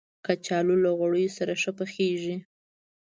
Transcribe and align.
کچالو 0.25 0.75
له 0.83 0.89
غوړیو 0.97 1.35
سره 1.37 1.53
ښه 1.61 1.71
پخیږي 1.77 2.35